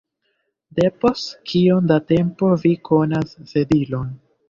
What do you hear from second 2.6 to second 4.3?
vi konas Sedilon?